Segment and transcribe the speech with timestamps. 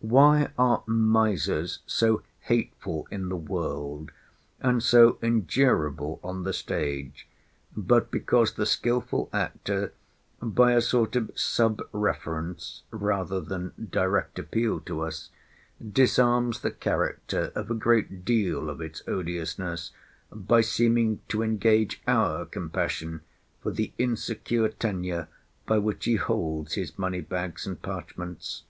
[0.00, 4.10] Why are misers so hateful in the world,
[4.58, 7.28] and so endurable on the stage,
[7.76, 9.92] but because the skilful actor,
[10.40, 15.28] by a sort of sub reference, rather than direct appeal to us,
[15.92, 19.92] disarms the character of a great deal of its odiousness,
[20.32, 23.20] by seeming to engage our compassion
[23.62, 25.28] for the insecure tenure
[25.66, 28.62] by which he holds his money bags and parchments?